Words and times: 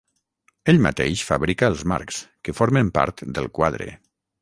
Ell 0.73 0.81
mateix 0.85 1.21
fabrica 1.27 1.71
els 1.73 1.85
marcs, 1.93 2.25
que 2.49 2.59
formen 2.63 2.93
part 2.99 3.27
del 3.39 3.55
quadre. 3.61 3.93